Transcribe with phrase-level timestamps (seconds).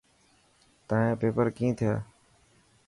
[0.87, 1.93] تايان پيپر ڪين ٿيا؟